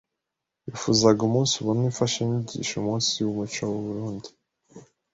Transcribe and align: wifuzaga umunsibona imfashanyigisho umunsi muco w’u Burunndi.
wifuzaga 0.65 1.21
umunsibona 1.29 1.79
imfashanyigisho 1.89 2.73
umunsi 2.77 3.11
muco 3.35 3.61
w’u 3.71 3.81
Burunndi. 3.85 4.29